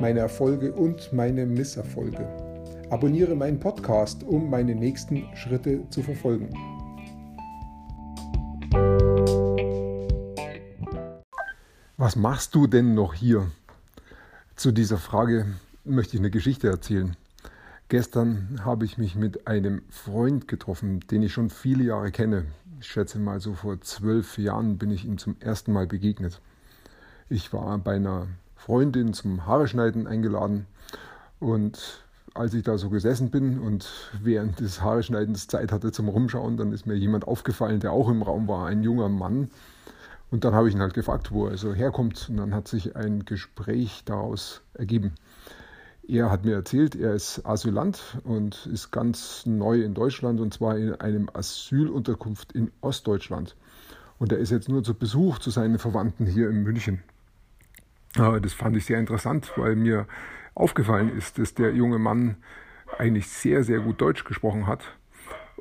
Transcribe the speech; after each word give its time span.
meine 0.00 0.20
Erfolge 0.20 0.72
und 0.72 1.12
meine 1.12 1.46
Misserfolge. 1.46 2.26
Abonniere 2.90 3.34
meinen 3.34 3.58
Podcast, 3.58 4.22
um 4.22 4.50
meine 4.50 4.74
nächsten 4.74 5.24
Schritte 5.34 5.88
zu 5.90 6.02
verfolgen. 6.02 6.50
Was 11.96 12.16
machst 12.16 12.54
du 12.54 12.66
denn 12.66 12.94
noch 12.94 13.14
hier? 13.14 13.50
Zu 14.56 14.72
dieser 14.72 14.98
Frage 14.98 15.46
möchte 15.84 16.16
ich 16.16 16.20
eine 16.20 16.30
Geschichte 16.30 16.68
erzählen. 16.68 17.16
Gestern 17.88 18.60
habe 18.64 18.84
ich 18.84 18.98
mich 18.98 19.14
mit 19.14 19.46
einem 19.46 19.82
Freund 19.90 20.48
getroffen, 20.48 21.00
den 21.10 21.22
ich 21.22 21.32
schon 21.32 21.50
viele 21.50 21.84
Jahre 21.84 22.10
kenne. 22.10 22.46
Ich 22.80 22.88
schätze 22.88 23.18
mal 23.18 23.40
so 23.40 23.54
vor 23.54 23.80
zwölf 23.80 24.38
Jahren 24.38 24.78
bin 24.78 24.90
ich 24.90 25.04
ihm 25.04 25.18
zum 25.18 25.36
ersten 25.40 25.72
Mal 25.72 25.86
begegnet. 25.86 26.40
Ich 27.28 27.52
war 27.52 27.78
bei 27.78 27.96
einer 27.96 28.26
Freundin 28.64 29.12
zum 29.12 29.44
Haare 29.44 29.68
schneiden 29.68 30.06
eingeladen 30.06 30.64
und 31.38 32.02
als 32.32 32.54
ich 32.54 32.62
da 32.62 32.78
so 32.78 32.88
gesessen 32.88 33.28
bin 33.30 33.58
und 33.58 34.10
während 34.22 34.58
des 34.58 34.80
Haareschneidens 34.80 35.48
Zeit 35.48 35.70
hatte 35.70 35.92
zum 35.92 36.08
Rumschauen, 36.08 36.56
dann 36.56 36.72
ist 36.72 36.86
mir 36.86 36.94
jemand 36.94 37.28
aufgefallen, 37.28 37.80
der 37.80 37.92
auch 37.92 38.08
im 38.08 38.22
Raum 38.22 38.48
war, 38.48 38.66
ein 38.66 38.82
junger 38.82 39.10
Mann. 39.10 39.50
Und 40.30 40.44
dann 40.44 40.54
habe 40.54 40.70
ich 40.70 40.74
ihn 40.74 40.80
halt 40.80 40.94
gefragt, 40.94 41.30
wo 41.30 41.46
er 41.46 41.58
so 41.58 41.74
herkommt. 41.74 42.30
Und 42.30 42.38
dann 42.38 42.54
hat 42.54 42.66
sich 42.66 42.96
ein 42.96 43.26
Gespräch 43.26 44.02
daraus 44.06 44.62
ergeben. 44.72 45.12
Er 46.08 46.30
hat 46.30 46.46
mir 46.46 46.54
erzählt, 46.54 46.96
er 46.96 47.12
ist 47.12 47.44
Asylant 47.44 48.18
und 48.24 48.64
ist 48.72 48.90
ganz 48.90 49.44
neu 49.44 49.82
in 49.82 49.92
Deutschland 49.92 50.40
und 50.40 50.54
zwar 50.54 50.78
in 50.78 50.94
einem 50.94 51.28
Asylunterkunft 51.30 52.52
in 52.52 52.72
Ostdeutschland. 52.80 53.56
Und 54.18 54.32
er 54.32 54.38
ist 54.38 54.50
jetzt 54.50 54.70
nur 54.70 54.82
zu 54.82 54.94
Besuch 54.94 55.38
zu 55.38 55.50
seinen 55.50 55.78
Verwandten 55.78 56.24
hier 56.24 56.48
in 56.48 56.62
München. 56.62 57.02
Das 58.14 58.52
fand 58.52 58.76
ich 58.76 58.84
sehr 58.84 58.98
interessant, 58.98 59.52
weil 59.56 59.74
mir 59.76 60.06
aufgefallen 60.54 61.16
ist, 61.16 61.38
dass 61.38 61.54
der 61.54 61.72
junge 61.72 61.98
Mann 61.98 62.36
eigentlich 62.96 63.28
sehr, 63.28 63.64
sehr 63.64 63.80
gut 63.80 64.00
Deutsch 64.00 64.24
gesprochen 64.24 64.66
hat 64.66 64.84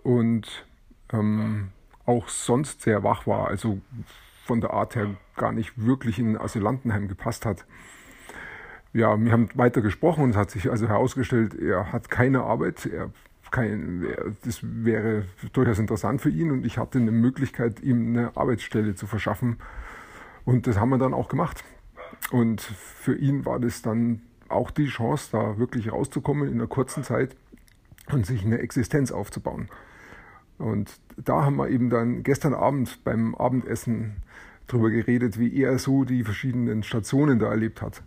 und 0.03 0.65
ähm, 1.11 1.69
auch 2.05 2.27
sonst 2.27 2.81
sehr 2.81 3.03
wach 3.03 3.25
war, 3.25 3.47
also 3.47 3.81
von 4.45 4.61
der 4.61 4.71
Art 4.71 4.95
her 4.95 5.15
gar 5.35 5.51
nicht 5.51 5.83
wirklich 5.83 6.19
in 6.19 6.35
ein 6.35 6.41
Asylantenheim 6.41 7.07
gepasst 7.07 7.45
hat 7.45 7.65
ja, 8.93 9.19
wir 9.19 9.31
haben 9.31 9.49
weiter 9.55 9.81
gesprochen 9.81 10.23
und 10.23 10.29
es 10.31 10.35
hat 10.37 10.51
sich 10.51 10.69
also 10.69 10.87
herausgestellt, 10.87 11.59
er 11.59 11.91
hat 11.91 12.09
keine 12.09 12.43
Arbeit, 12.43 12.85
er 12.85 13.09
kein, 13.51 14.07
das 14.43 14.61
wäre 14.63 15.25
durchaus 15.51 15.77
interessant 15.77 16.21
für 16.21 16.29
ihn 16.29 16.49
und 16.49 16.65
ich 16.65 16.79
hatte 16.79 16.97
eine 16.97 17.11
Möglichkeit, 17.11 17.81
ihm 17.81 18.07
eine 18.07 18.35
Arbeitsstelle 18.35 18.95
zu 18.95 19.05
verschaffen. 19.05 19.57
Und 20.43 20.65
das 20.65 20.79
haben 20.79 20.89
wir 20.89 20.97
dann 20.97 21.13
auch 21.13 21.29
gemacht. 21.29 21.63
Und 22.31 22.61
für 22.61 23.15
ihn 23.15 23.45
war 23.45 23.59
das 23.59 23.81
dann 23.81 24.21
auch 24.49 24.71
die 24.71 24.87
Chance, 24.87 25.29
da 25.31 25.57
wirklich 25.57 25.91
rauszukommen 25.91 26.47
in 26.47 26.55
einer 26.55 26.67
kurzen 26.67 27.03
Zeit 27.03 27.35
und 28.11 28.25
sich 28.25 28.45
eine 28.45 28.59
Existenz 28.59 29.11
aufzubauen. 29.11 29.69
Und 30.57 30.99
da 31.17 31.43
haben 31.43 31.55
wir 31.55 31.69
eben 31.69 31.89
dann 31.89 32.23
gestern 32.23 32.53
Abend 32.53 33.03
beim 33.03 33.35
Abendessen 33.35 34.17
darüber 34.67 34.89
geredet, 34.89 35.39
wie 35.39 35.61
er 35.61 35.77
so 35.79 36.03
die 36.03 36.23
verschiedenen 36.23 36.83
Stationen 36.83 37.39
da 37.39 37.49
erlebt 37.49 37.81
hat 37.81 38.03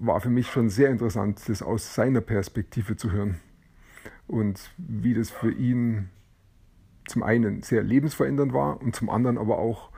war 0.00 0.20
für 0.20 0.30
mich 0.30 0.50
schon 0.50 0.70
sehr 0.70 0.90
interessant, 0.90 1.48
das 1.48 1.62
aus 1.62 1.94
seiner 1.94 2.22
Perspektive 2.22 2.96
zu 2.96 3.12
hören. 3.12 3.38
Und 4.26 4.72
wie 4.78 5.14
das 5.14 5.30
für 5.30 5.52
ihn 5.52 6.08
zum 7.06 7.22
einen 7.22 7.62
sehr 7.62 7.82
lebensverändernd 7.82 8.52
war 8.52 8.80
und 8.80 8.96
zum 8.96 9.10
anderen 9.10 9.36
aber 9.36 9.58
auch 9.58 9.90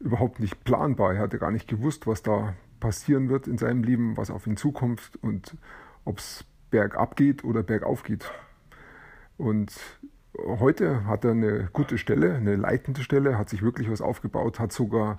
überhaupt 0.00 0.40
nicht 0.40 0.64
planbar. 0.64 1.14
Er 1.14 1.20
hatte 1.20 1.38
gar 1.38 1.50
nicht 1.50 1.68
gewusst, 1.68 2.06
was 2.06 2.22
da 2.22 2.54
passieren 2.80 3.28
wird 3.28 3.46
in 3.46 3.58
seinem 3.58 3.84
Leben, 3.84 4.16
was 4.16 4.30
auf 4.30 4.46
ihn 4.46 4.56
zukommt 4.56 5.12
und 5.20 5.56
ob 6.04 6.18
es 6.18 6.44
bergab 6.70 7.16
geht 7.16 7.44
oder 7.44 7.62
bergauf 7.62 8.02
geht. 8.02 8.30
Und 9.36 9.72
heute 10.36 11.04
hat 11.06 11.24
er 11.24 11.32
eine 11.32 11.68
gute 11.72 11.98
Stelle, 11.98 12.34
eine 12.34 12.56
leitende 12.56 13.02
Stelle, 13.02 13.36
hat 13.38 13.48
sich 13.48 13.62
wirklich 13.62 13.90
was 13.90 14.00
aufgebaut, 14.00 14.58
hat 14.58 14.72
sogar 14.72 15.18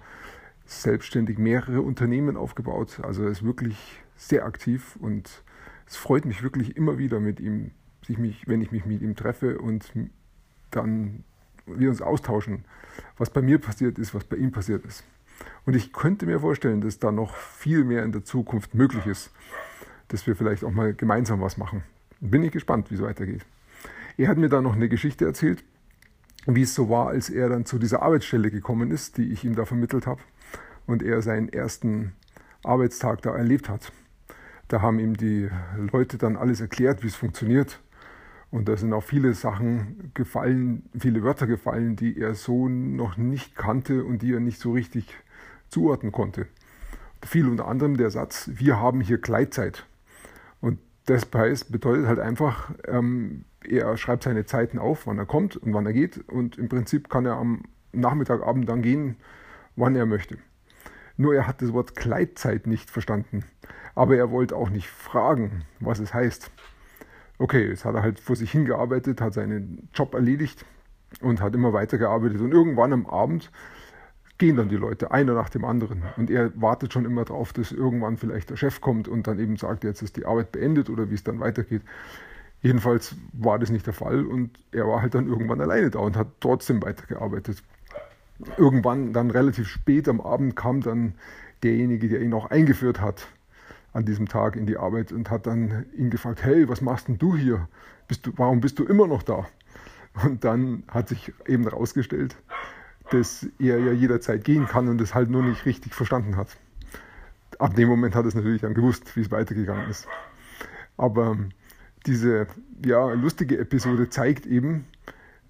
selbstständig 0.66 1.38
mehrere 1.38 1.82
Unternehmen 1.82 2.38
aufgebaut. 2.38 3.00
Also 3.04 3.24
er 3.24 3.30
ist 3.30 3.44
wirklich 3.44 4.02
sehr 4.16 4.46
aktiv 4.46 4.98
und 5.00 5.44
es 5.86 5.98
freut 5.98 6.26
mich 6.26 6.44
wirklich 6.44 6.78
immer 6.78 6.98
wieder 6.98 7.20
mit 7.20 7.40
ihm, 7.40 7.72
sich 8.06 8.18
mich, 8.18 8.48
wenn 8.48 8.62
ich 8.62 8.72
mich 8.72 8.86
mit 8.86 9.02
ihm 9.02 9.16
treffe 9.16 9.60
und 9.60 9.92
dann 10.72 11.24
wir 11.66 11.90
uns 11.90 12.02
austauschen, 12.02 12.66
was 13.18 13.30
bei 13.30 13.42
mir 13.42 13.60
passiert 13.60 14.00
ist, 14.00 14.14
was 14.14 14.24
bei 14.24 14.38
ihm 14.38 14.52
passiert 14.52 14.86
ist. 14.86 15.04
Und 15.66 15.76
ich 15.76 15.94
könnte 15.94 16.26
mir 16.26 16.40
vorstellen, 16.40 16.82
dass 16.82 17.00
da 17.00 17.12
noch 17.12 17.36
viel 17.36 17.84
mehr 17.84 18.04
in 18.04 18.12
der 18.12 18.24
Zukunft 18.24 18.76
möglich 18.76 19.06
ist, 19.06 19.32
dass 20.08 20.28
wir 20.28 20.36
vielleicht 20.36 20.64
auch 20.64 20.72
mal 20.72 20.94
gemeinsam 20.94 21.42
was 21.42 21.58
machen. 21.58 21.84
Bin 22.20 22.44
ich 22.44 22.52
gespannt, 22.52 22.92
wie 22.92 22.96
es 22.96 23.02
weitergeht. 23.02 23.46
Er 24.18 24.28
hat 24.28 24.38
mir 24.38 24.50
da 24.50 24.62
noch 24.62 24.76
eine 24.76 24.90
Geschichte 24.90 25.26
erzählt, 25.26 25.64
wie 26.46 26.64
es 26.64 26.76
so 26.76 26.90
war, 26.90 27.08
als 27.08 27.30
er 27.30 27.50
dann 27.50 27.66
zu 27.66 27.80
dieser 27.80 28.02
Arbeitsstelle 28.02 28.52
gekommen 28.52 28.92
ist, 28.92 29.18
die 29.18 29.32
ich 29.32 29.44
ihm 29.44 29.56
da 29.56 29.66
vermittelt 29.66 30.08
habe 30.08 30.22
und 30.86 31.04
er 31.04 31.22
seinen 31.22 31.50
ersten 31.50 32.14
Arbeitstag 32.64 33.22
da 33.22 33.36
erlebt 33.36 33.70
hat. 33.70 33.92
Da 34.68 34.82
haben 34.82 35.00
ihm 35.00 35.18
die 35.18 35.50
Leute 35.92 36.18
dann 36.18 36.38
alles 36.38 36.62
erklärt, 36.62 37.04
wie 37.04 37.08
es 37.08 37.16
funktioniert. 37.16 37.80
Und 38.52 38.68
da 38.68 38.76
sind 38.76 38.92
auch 38.92 39.04
viele 39.04 39.34
Sachen 39.34 40.12
gefallen, 40.14 40.90
viele 40.98 41.24
Wörter 41.24 41.48
gefallen, 41.48 41.96
die 41.96 42.20
er 42.20 42.36
so 42.36 42.68
noch 42.68 43.16
nicht 43.16 43.56
kannte 43.56 44.04
und 44.04 44.22
die 44.22 44.34
er 44.34 44.42
nicht 44.42 44.60
so 44.60 44.74
richtig 44.74 45.08
zuordnen 45.70 46.12
konnte. 46.12 46.48
Viel 47.24 47.48
unter 47.48 47.68
anderem 47.68 47.96
der 47.96 48.10
Satz, 48.10 48.52
wir 48.54 48.78
haben 48.78 49.00
hier 49.00 49.20
Gleitzeit. 49.20 49.86
Und 50.60 50.80
das 51.06 51.26
bedeutet 51.26 52.08
halt 52.08 52.20
einfach, 52.20 52.72
ähm, 52.88 53.46
er 53.64 53.96
schreibt 53.96 54.24
seine 54.24 54.46
Zeiten 54.46 54.80
auf, 54.80 55.08
wann 55.08 55.18
er 55.18 55.26
kommt 55.26 55.56
und 55.56 55.74
wann 55.74 55.86
er 55.86 55.94
geht. 55.94 56.18
Und 56.28 56.58
im 56.58 56.68
Prinzip 56.68 57.10
kann 57.10 57.26
er 57.26 57.36
am 57.36 57.64
Nachmittagabend 57.94 58.68
dann 58.68 58.82
gehen, 58.82 59.16
wann 59.78 59.96
er 59.96 60.06
möchte. 60.06 60.38
Nur 61.16 61.36
er 61.36 61.48
hat 61.48 61.62
das 61.62 61.72
Wort 61.72 61.96
Gleitzeit 61.96 62.68
nicht 62.68 62.90
verstanden. 62.90 63.44
Aber 63.96 64.18
er 64.18 64.32
wollte 64.32 64.56
auch 64.56 64.70
nicht 64.70 64.88
fragen, 64.88 65.64
was 65.80 66.00
es 66.00 66.14
heißt. 66.14 66.52
Okay, 67.42 67.70
jetzt 67.70 67.86
hat 67.86 67.96
er 67.96 68.04
halt 68.04 68.20
vor 68.20 68.36
sich 68.36 68.52
hingearbeitet, 68.52 69.20
hat 69.20 69.34
seinen 69.34 69.90
Job 69.96 70.14
erledigt 70.14 70.64
und 71.22 71.42
hat 71.42 71.56
immer 71.56 71.74
weitergearbeitet. 71.74 72.40
Und 72.40 72.52
irgendwann 72.52 72.94
am 72.94 73.08
Abend 73.08 73.50
gehen 74.38 74.58
dann 74.58 74.70
die 74.70 74.76
Leute, 74.76 75.10
einer 75.10 75.34
nach 75.34 75.50
dem 75.50 75.66
anderen. 75.66 76.04
Und 76.18 76.30
er 76.30 76.52
wartet 76.62 76.94
schon 76.94 77.04
immer 77.04 77.26
darauf, 77.26 77.52
dass 77.52 77.72
irgendwann 77.72 78.18
vielleicht 78.18 78.52
der 78.52 78.58
Chef 78.58 78.80
kommt 78.80 79.08
und 79.08 79.26
dann 79.26 79.40
eben 79.40 79.58
sagt, 79.58 79.84
jetzt 79.84 80.04
ist 80.04 80.18
die 80.18 80.28
Arbeit 80.28 80.52
beendet 80.52 80.88
oder 80.92 81.10
wie 81.10 81.16
es 81.16 81.24
dann 81.24 81.40
weitergeht. 81.40 81.82
Jedenfalls 82.62 83.16
war 83.34 83.58
das 83.58 83.72
nicht 83.72 83.88
der 83.88 83.94
Fall 83.94 84.24
und 84.24 84.52
er 84.72 84.88
war 84.88 85.02
halt 85.02 85.16
dann 85.16 85.26
irgendwann 85.26 85.62
alleine 85.62 85.90
da 85.90 85.98
und 85.98 86.16
hat 86.16 86.28
trotzdem 86.42 86.84
weitergearbeitet. 86.84 87.64
Irgendwann, 88.58 89.14
dann 89.14 89.32
relativ 89.32 89.68
spät 89.68 90.08
am 90.08 90.22
Abend, 90.22 90.56
kam 90.56 90.82
dann 90.82 91.16
derjenige, 91.64 92.08
der 92.08 92.22
ihn 92.22 92.36
auch 92.36 92.52
eingeführt 92.52 93.02
hat 93.02 93.30
an 93.94 94.06
diesem 94.06 94.28
Tag 94.28 94.56
in 94.56 94.66
die 94.66 94.78
Arbeit 94.78 95.12
und 95.12 95.30
hat 95.30 95.48
dann 95.48 95.86
ihn 95.96 96.10
gefragt, 96.10 96.44
hey, 96.44 96.68
was 96.70 96.82
machst 96.82 97.08
denn 97.08 97.18
du 97.18 97.36
hier? 97.36 97.68
Bist 98.08 98.26
du, 98.26 98.32
warum 98.38 98.62
bist 98.62 98.80
du 98.80 98.86
immer 98.86 99.08
noch 99.08 99.24
da? 99.24 99.48
Und 100.24 100.44
dann 100.44 100.84
hat 100.88 101.10
sich 101.10 101.34
eben 101.48 101.64
herausgestellt, 101.64 102.36
dass 103.12 103.48
er 103.60 103.80
ja 103.80 103.92
jederzeit 103.92 104.44
gehen 104.44 104.68
kann 104.68 104.88
und 104.88 105.00
es 105.02 105.14
halt 105.14 105.30
nur 105.30 105.44
nicht 105.44 105.66
richtig 105.66 105.94
verstanden 105.94 106.36
hat. 106.36 106.58
Ab 107.60 107.76
dem 107.76 107.90
Moment 107.90 108.16
hat 108.16 108.26
es 108.26 108.36
natürlich 108.36 108.62
dann 108.62 108.74
gewusst, 108.74 109.16
wie 109.16 109.22
es 109.22 109.32
weitergegangen 109.32 109.90
ist. 109.90 110.08
Aber 110.98 111.38
diese 112.06 112.48
ja, 112.86 113.12
lustige 113.14 113.58
Episode 113.58 114.10
zeigt 114.10 114.46
eben, 114.46 114.86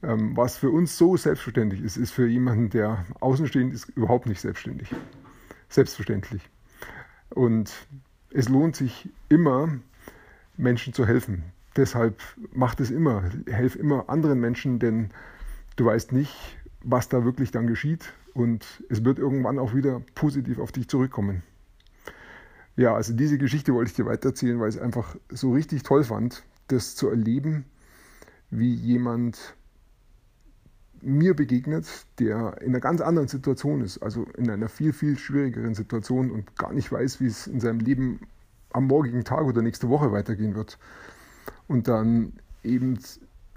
ähm, 0.03 0.35
was 0.35 0.57
für 0.57 0.69
uns 0.69 0.97
so 0.97 1.15
selbstverständlich 1.15 1.81
ist, 1.81 1.97
ist 1.97 2.11
für 2.11 2.27
jemanden, 2.27 2.69
der 2.69 3.05
außenstehend 3.19 3.73
ist, 3.73 3.89
überhaupt 3.89 4.25
nicht 4.25 4.41
selbstständig. 4.41 4.93
Selbstverständlich. 5.69 6.49
Und 7.29 7.71
es 8.33 8.49
lohnt 8.49 8.75
sich 8.75 9.09
immer, 9.29 9.69
Menschen 10.57 10.93
zu 10.93 11.05
helfen. 11.05 11.43
Deshalb 11.75 12.19
macht 12.53 12.79
es 12.79 12.91
immer, 12.91 13.23
helf 13.47 13.75
immer 13.75 14.09
anderen 14.09 14.39
Menschen, 14.39 14.79
denn 14.79 15.09
du 15.75 15.85
weißt 15.85 16.11
nicht, 16.11 16.33
was 16.83 17.09
da 17.09 17.23
wirklich 17.23 17.51
dann 17.51 17.67
geschieht 17.67 18.13
und 18.33 18.83
es 18.89 19.03
wird 19.03 19.19
irgendwann 19.19 19.59
auch 19.59 19.73
wieder 19.73 20.01
positiv 20.15 20.59
auf 20.59 20.71
dich 20.71 20.87
zurückkommen. 20.87 21.43
Ja, 22.75 22.95
also 22.95 23.13
diese 23.13 23.37
Geschichte 23.37 23.73
wollte 23.73 23.89
ich 23.89 23.95
dir 23.95 24.05
weitererzählen, 24.05 24.59
weil 24.59 24.69
ich 24.69 24.75
es 24.75 24.81
einfach 24.81 25.15
so 25.29 25.51
richtig 25.53 25.83
toll 25.83 26.03
fand, 26.03 26.43
das 26.67 26.95
zu 26.95 27.09
erleben, 27.09 27.65
wie 28.49 28.73
jemand 28.73 29.55
mir 31.01 31.35
begegnet, 31.35 31.85
der 32.19 32.61
in 32.61 32.69
einer 32.69 32.79
ganz 32.79 33.01
anderen 33.01 33.27
Situation 33.27 33.81
ist, 33.81 33.99
also 33.99 34.25
in 34.37 34.49
einer 34.49 34.69
viel, 34.69 34.93
viel 34.93 35.17
schwierigeren 35.17 35.73
Situation 35.73 36.31
und 36.31 36.55
gar 36.57 36.73
nicht 36.73 36.91
weiß, 36.91 37.19
wie 37.19 37.27
es 37.27 37.47
in 37.47 37.59
seinem 37.59 37.79
Leben 37.79 38.19
am 38.71 38.87
morgigen 38.87 39.23
Tag 39.23 39.43
oder 39.43 39.61
nächste 39.61 39.89
Woche 39.89 40.11
weitergehen 40.11 40.55
wird. 40.55 40.77
Und 41.67 41.87
dann 41.87 42.33
eben 42.63 42.99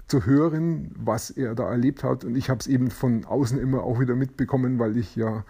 zu 0.07 0.25
hören, 0.25 0.91
was 0.95 1.31
er 1.31 1.55
da 1.55 1.69
erlebt 1.69 2.03
hat. 2.03 2.23
Und 2.23 2.35
ich 2.35 2.49
habe 2.49 2.59
es 2.59 2.67
eben 2.67 2.91
von 2.91 3.25
außen 3.25 3.59
immer 3.59 3.83
auch 3.83 3.99
wieder 3.99 4.15
mitbekommen, 4.15 4.79
weil 4.79 4.97
ich 4.97 5.15
ja 5.15 5.43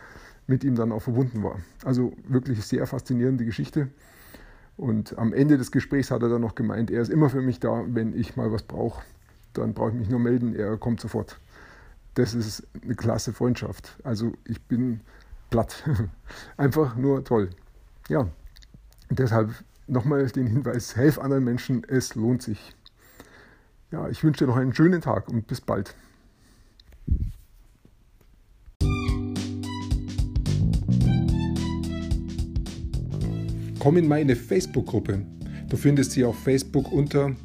mit 0.48 0.64
ihm 0.64 0.76
dann 0.76 0.92
auch 0.92 1.02
verbunden 1.02 1.44
war. 1.44 1.60
Also 1.84 2.14
wirklich 2.28 2.64
sehr 2.66 2.86
faszinierende 2.88 3.46
Geschichte. 3.46 3.90
Und 4.78 5.18
am 5.18 5.34
Ende 5.34 5.58
des 5.58 5.72
Gesprächs 5.72 6.12
hat 6.12 6.22
er 6.22 6.30
dann 6.30 6.42
noch 6.42 6.56
gemeint, 6.56 6.92
er 6.92 7.02
ist 7.02 7.10
immer 7.10 7.30
für 7.30 7.42
mich 7.42 7.60
da, 7.60 7.84
wenn 7.88 8.18
ich 8.18 8.36
mal 8.36 8.52
was 8.52 8.64
brauche. 8.64 9.02
Dann 9.54 9.74
brauche 9.74 9.92
ich 9.92 9.96
mich 9.96 10.10
nur 10.10 10.20
melden, 10.20 10.54
er 10.54 10.78
kommt 10.78 11.00
sofort. 11.00 11.40
Das 12.16 12.34
ist 12.34 12.66
eine 12.82 12.96
klasse 12.96 13.34
Freundschaft. 13.34 13.98
Also 14.04 14.34
ich 14.46 14.62
bin 14.62 15.02
platt. 15.50 15.84
Einfach 16.58 16.96
nur 16.96 17.24
toll. 17.24 17.50
Ja, 18.10 18.28
deshalb 19.10 19.52
nochmal 19.88 20.26
den 20.28 20.48
Hinweis, 20.48 20.96
helf 20.96 21.20
anderen 21.20 21.44
Menschen, 21.44 21.84
es 21.88 22.16
lohnt 22.16 22.42
sich. 22.42 22.74
Ja, 23.92 24.10
ich 24.10 24.24
wünsche 24.24 24.46
dir 24.46 24.52
noch 24.52 24.58
einen 24.58 24.74
schönen 24.74 25.02
Tag 25.02 25.28
und 25.30 25.48
bis 25.48 25.62
bald. 25.62 25.96
Komm 33.80 33.98
in 33.98 34.08
meine 34.08 34.36
Facebook-Gruppe. 34.36 35.24
Du 35.70 35.78
findest 35.78 36.12
sie 36.12 36.26
auf 36.26 36.40
Facebook 36.40 36.92
unter 36.92 37.36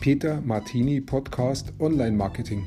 Peter 0.00 0.40
Martini 0.42 1.00
Podcast 1.00 1.72
Online 1.80 2.16
Marketing. 2.16 2.66